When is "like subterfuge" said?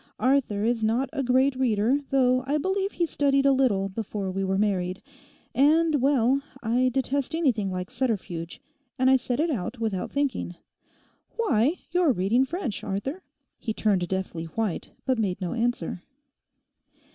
7.69-8.59